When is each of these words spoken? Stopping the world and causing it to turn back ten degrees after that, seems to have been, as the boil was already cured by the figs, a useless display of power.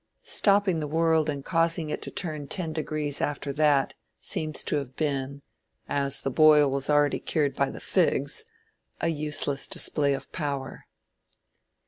Stopping 0.25 0.79
the 0.79 0.87
world 0.87 1.29
and 1.29 1.45
causing 1.45 1.91
it 1.91 2.01
to 2.01 2.09
turn 2.09 2.45
back 2.45 2.49
ten 2.49 2.73
degrees 2.73 3.21
after 3.21 3.53
that, 3.53 3.93
seems 4.19 4.63
to 4.63 4.77
have 4.77 4.95
been, 4.95 5.43
as 5.87 6.21
the 6.21 6.31
boil 6.31 6.71
was 6.71 6.89
already 6.89 7.19
cured 7.19 7.55
by 7.55 7.69
the 7.69 7.79
figs, 7.79 8.43
a 8.99 9.09
useless 9.09 9.67
display 9.67 10.15
of 10.15 10.31
power. 10.31 10.87